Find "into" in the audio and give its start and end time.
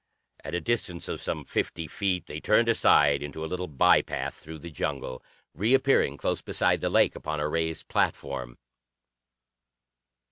3.21-3.45